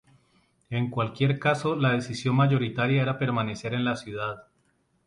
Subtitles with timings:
[0.71, 4.47] En cualquier caso, la decisión mayoritaria era permanecer en la ciudad.